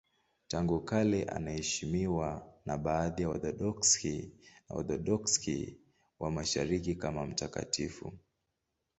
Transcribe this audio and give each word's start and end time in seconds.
Tangu 0.47 0.79
kale 0.81 1.23
anaheshimiwa 1.23 2.53
na 2.65 2.77
baadhi 2.77 3.21
ya 3.21 3.29
Waorthodoksi 3.29 4.31
na 4.69 4.75
Waorthodoksi 4.75 5.77
wa 6.19 6.31
Mashariki 6.31 6.95
kama 6.95 7.25
mtakatifu. 7.25 8.13